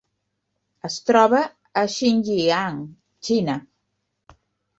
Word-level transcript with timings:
Es 0.87 0.95
troba 1.09 1.41
a 1.81 1.83
Xinjiang, 1.97 2.81
Xina. 3.29 3.59